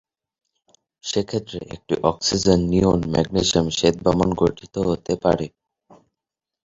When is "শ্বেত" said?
3.69-3.95